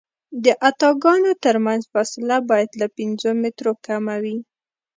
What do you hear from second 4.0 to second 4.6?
وي